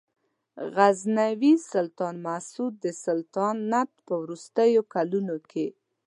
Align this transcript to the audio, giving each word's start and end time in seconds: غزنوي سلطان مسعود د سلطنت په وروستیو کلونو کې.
غزنوي 0.75 1.53
سلطان 1.71 2.15
مسعود 2.27 2.73
د 2.85 2.87
سلطنت 3.05 3.89
په 4.05 4.13
وروستیو 4.23 4.81
کلونو 4.93 5.35
کې. 5.49 5.67